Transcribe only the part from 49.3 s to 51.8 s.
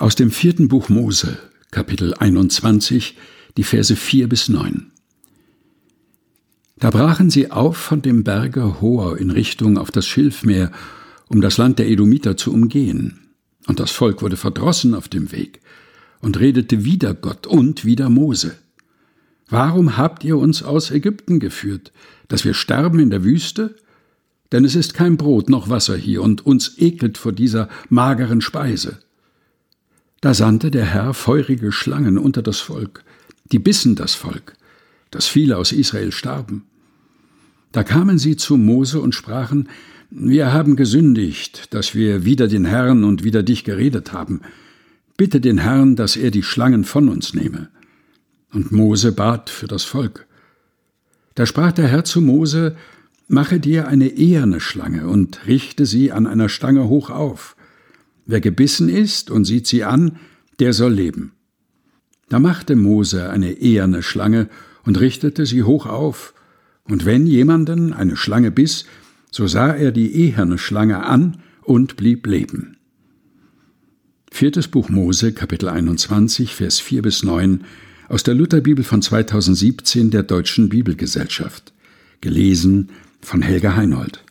für das Volk. Da sprach